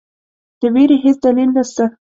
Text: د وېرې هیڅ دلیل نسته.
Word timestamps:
د 0.59 0.61
وېرې 0.73 0.97
هیڅ 1.03 1.17
دلیل 1.23 1.49
نسته. 1.55 1.83